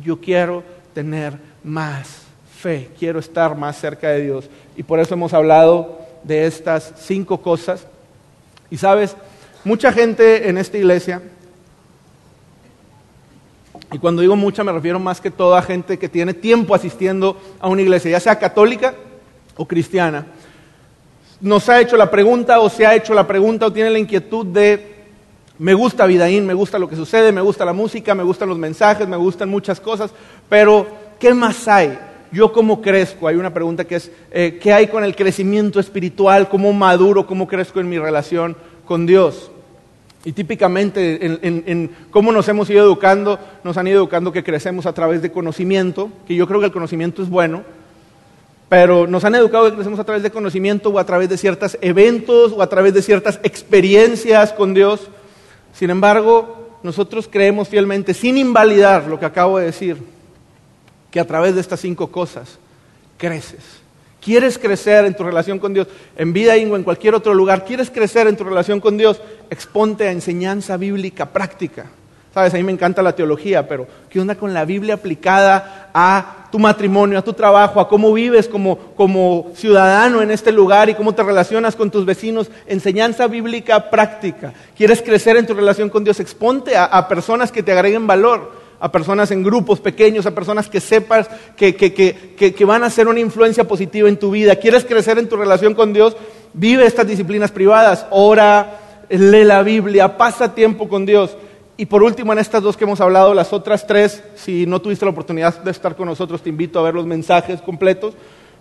[0.00, 0.62] Yo quiero
[0.94, 2.22] tener más
[2.56, 4.48] fe, quiero estar más cerca de Dios.
[4.76, 7.88] Y por eso hemos hablado de estas cinco cosas.
[8.70, 9.16] Y sabes,
[9.64, 11.22] mucha gente en esta iglesia,
[13.92, 17.66] y cuando digo mucha me refiero más que toda gente que tiene tiempo asistiendo a
[17.66, 18.94] una iglesia, ya sea católica
[19.56, 20.26] o cristiana,
[21.40, 24.46] nos ha hecho la pregunta o se ha hecho la pregunta o tiene la inquietud
[24.46, 24.94] de,
[25.58, 28.58] me gusta Vidaín, me gusta lo que sucede, me gusta la música, me gustan los
[28.58, 30.10] mensajes, me gustan muchas cosas,
[30.48, 30.86] pero
[31.18, 31.98] ¿qué más hay?
[32.32, 33.28] yo cómo crezco.
[33.28, 36.48] Hay una pregunta que es, eh, ¿qué hay con el crecimiento espiritual?
[36.48, 37.26] ¿Cómo maduro?
[37.26, 39.50] ¿Cómo crezco en mi relación con Dios?
[40.24, 44.92] Y típicamente en, cómo nos hemos ido educando, nos han ido educando que crecemos a
[44.92, 47.62] través de conocimiento, que yo creo que el conocimiento es bueno,
[48.68, 51.78] pero nos han educado que crecemos a través de conocimiento o a través de ciertos
[51.80, 55.08] eventos o a través de ciertas experiencias con Dios.
[55.72, 59.96] Sin embargo, nosotros creemos fielmente, sin invalidar lo que acabo de decir,
[61.10, 62.58] que a través de estas cinco cosas
[63.16, 63.62] creces.
[64.20, 65.86] ¿Quieres crecer en tu relación con Dios?
[66.16, 69.20] En vida o en cualquier otro lugar, ¿quieres crecer en tu relación con Dios?
[69.50, 71.86] Exponte a enseñanza bíblica práctica.
[72.36, 76.48] Sabes, a mí me encanta la teología, pero ¿qué onda con la Biblia aplicada a
[76.52, 80.94] tu matrimonio, a tu trabajo, a cómo vives como, como ciudadano en este lugar y
[80.94, 82.50] cómo te relacionas con tus vecinos?
[82.66, 84.52] Enseñanza bíblica práctica.
[84.76, 86.20] ¿Quieres crecer en tu relación con Dios?
[86.20, 90.82] Exponte a, personas que te agreguen valor a personas en grupos pequeños, a personas que
[90.82, 94.56] sepas que, van a ser una influencia positiva en tu vida.
[94.56, 96.14] ¿Quieres crecer en tu relación con Dios?
[96.52, 98.78] Vive estas disciplinas privadas, ora,
[99.08, 101.34] lee la Biblia, pasa tiempo con Dios.
[101.78, 105.04] Y por último, en estas dos que hemos hablado, las otras tres, si no tuviste
[105.04, 108.14] la oportunidad de estar con nosotros, te invito a ver los mensajes completos.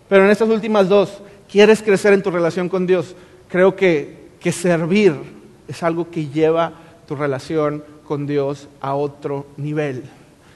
[0.10, 3.16] Pero en estas últimas dos, ¿quieres crecer en tu relación con Dios?
[3.48, 5.16] Creo que, que servir
[5.68, 6.74] es algo que lleva
[7.08, 10.04] tu relación con Dios a otro nivel.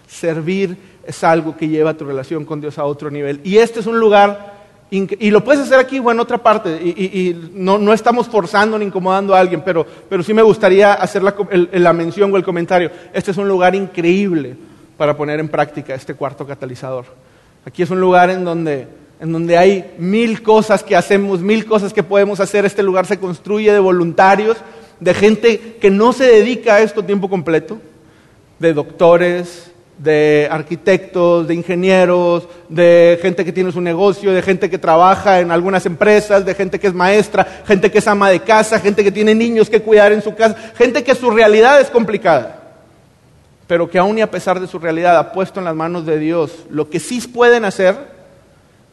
[0.07, 3.39] Servir es algo que lleva tu relación con Dios a otro nivel.
[3.43, 4.58] Y este es un lugar,
[4.91, 9.35] y lo puedes hacer aquí o en otra parte, y, no, estamos forzando ni incomodando
[9.35, 11.35] a alguien, pero, pero sí me gustaría hacer la,
[11.73, 12.89] la mención o el comentario.
[13.13, 14.55] Este es un lugar increíble
[14.97, 17.05] para poner en práctica este cuarto catalizador.
[17.65, 18.87] Aquí es un lugar en donde,
[19.19, 22.65] en donde hay mil cosas que hacemos, mil cosas que podemos hacer.
[22.65, 24.57] Este lugar se construye de voluntarios,
[24.99, 27.79] de gente que no se dedica a esto tiempo completo,
[28.57, 29.68] de doctores,
[29.99, 35.51] de arquitectos, de ingenieros, de gente que tiene su negocio, de gente que trabaja en
[35.51, 39.11] algunas empresas, de gente que es maestra, gente que es ama de casa, gente que
[39.11, 42.61] tiene niños que cuidar en su casa, gente que su realidad es complicada,
[43.67, 46.17] pero que aún y a pesar de su realidad ha puesto en las manos de
[46.17, 47.97] Dios lo que sí pueden hacer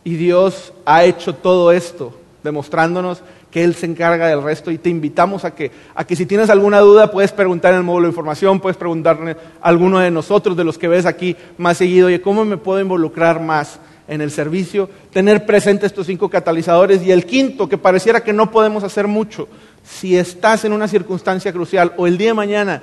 [0.02, 3.22] y Dios ha hecho todo esto, demostrándonos
[3.56, 6.50] que Él se encarga del resto y te invitamos a que, a que si tienes
[6.50, 9.36] alguna duda puedes preguntar en el módulo de información, puedes preguntarle a
[9.66, 13.40] alguno de nosotros, de los que ves aquí más seguido, oye, ¿cómo me puedo involucrar
[13.40, 14.90] más en el servicio?
[15.10, 19.48] Tener presente estos cinco catalizadores y el quinto, que pareciera que no podemos hacer mucho,
[19.82, 22.82] si estás en una circunstancia crucial o el día de mañana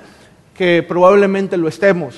[0.56, 2.16] que probablemente lo estemos,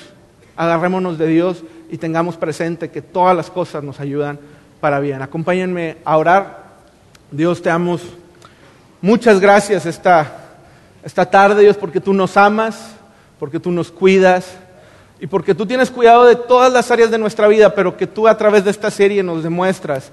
[0.55, 4.39] agarrémonos de Dios y tengamos presente que todas las cosas nos ayudan
[4.79, 5.21] para bien.
[5.21, 6.65] Acompáñenme a orar.
[7.29, 7.99] Dios te amo
[9.01, 10.25] Muchas gracias esta,
[11.03, 12.95] esta tarde, Dios, porque tú nos amas,
[13.37, 14.55] porque tú nos cuidas
[15.19, 18.27] y porque tú tienes cuidado de todas las áreas de nuestra vida, pero que tú
[18.27, 20.11] a través de esta serie nos demuestras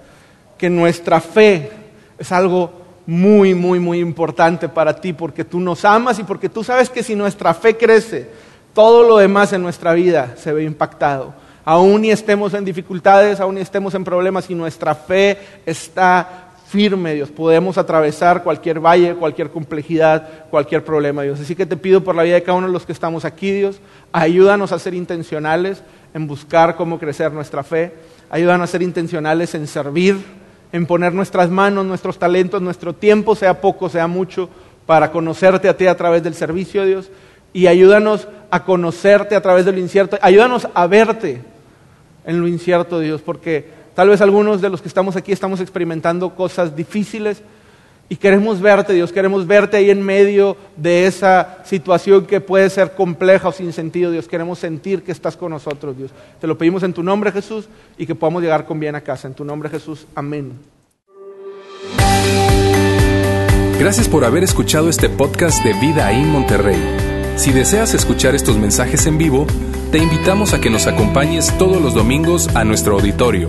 [0.59, 1.71] que nuestra fe
[2.19, 2.73] es algo
[3.07, 7.03] muy, muy, muy importante para ti, porque tú nos amas y porque tú sabes que
[7.03, 8.29] si nuestra fe crece,
[8.75, 11.33] todo lo demás en nuestra vida se ve impactado.
[11.65, 16.44] Aún y estemos en dificultades, aún y estemos en problemas, y nuestra fe está
[16.75, 17.31] firme, Dios.
[17.31, 21.39] Podemos atravesar cualquier valle, cualquier complejidad, cualquier problema, Dios.
[21.39, 23.53] Así que te pido por la vida de cada uno de los que estamos aquí,
[23.53, 23.79] Dios,
[24.11, 27.93] ayúdanos a ser intencionales en buscar cómo crecer nuestra fe.
[28.29, 30.17] Ayúdanos a ser intencionales en servir,
[30.73, 34.49] en poner nuestras manos, nuestros talentos, nuestro tiempo, sea poco, sea mucho,
[34.85, 37.09] para conocerte a ti a través del servicio, Dios.
[37.53, 40.19] Y ayúdanos a conocerte a través de lo incierto.
[40.21, 41.41] Ayúdanos a verte
[42.27, 46.35] en lo incierto, Dios, porque Tal vez algunos de los que estamos aquí estamos experimentando
[46.35, 47.43] cosas difíciles
[48.09, 52.93] y queremos verte, Dios, queremos verte ahí en medio de esa situación que puede ser
[52.95, 54.29] compleja o sin sentido, Dios.
[54.29, 56.11] Queremos sentir que estás con nosotros, Dios.
[56.41, 57.67] Te lo pedimos en tu nombre, Jesús,
[57.97, 59.27] y que podamos llegar con bien a casa.
[59.27, 60.07] En tu nombre, Jesús.
[60.15, 60.53] Amén.
[63.79, 66.79] Gracias por haber escuchado este podcast de Vida en Monterrey.
[67.37, 69.47] Si deseas escuchar estos mensajes en vivo,
[69.91, 73.49] te invitamos a que nos acompañes todos los domingos a nuestro auditorio